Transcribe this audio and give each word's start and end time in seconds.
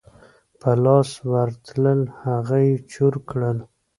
په 0.59 0.71
لاس 0.83 1.09
ورتلل 1.31 2.01
هغه 2.23 2.57
یې 2.67 2.73
چور 2.91 3.13
کړل. 3.29 3.57